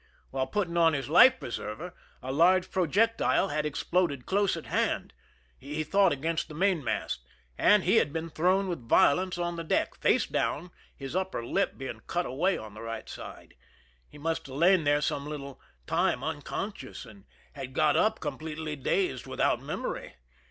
While 0.31 0.47
putting 0.47 0.77
on 0.77 0.93
his 0.93 1.09
life 1.09 1.39
preserver 1.39 1.93
a 2.23 2.31
large 2.33 2.71
projectile 2.71 3.49
had 3.49 3.67
exploded 3.67 4.25
close 4.25 4.57
at 4.57 4.65
hand,— 4.65 5.13
he 5.59 5.83
thought 5.83 6.11
against 6.11 6.47
the 6.47 6.55
mainmast,— 6.55 7.19
and 7.59 7.83
he 7.83 7.97
had 7.97 8.11
been 8.11 8.31
thrown 8.31 8.67
with 8.67 8.89
violence 8.89 9.37
on 9.37 9.57
the 9.57 9.63
deck, 9.63 9.93
face 9.93 10.25
down, 10.25 10.71
his 10.95 11.15
upper 11.15 11.45
lip 11.45 11.77
being 11.77 12.01
cut 12.07 12.25
away 12.25 12.57
on 12.57 12.73
the 12.73 12.81
right 12.81 13.07
side. 13.07 13.53
He 14.09 14.17
must 14.17 14.47
have 14.47 14.55
lain 14.55 14.85
there 14.85 15.01
some 15.01 15.29
little 15.29 15.61
time 15.85 16.23
unconscious, 16.23 17.05
and 17.05 17.25
had 17.53 17.73
got 17.75 17.95
up 17.95 18.19
completely 18.19 18.75
dazed, 18.75 19.27
without 19.27 19.61
memory. 19.61 20.15